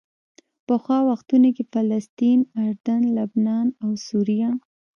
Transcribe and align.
پخوا 0.67 0.97
وختونو 1.09 1.49
کې 1.55 1.63
فلسطین، 1.73 2.39
اردن، 2.63 3.01
لبنان 3.17 3.67
او 3.83 3.89
سوریه. 4.07 4.49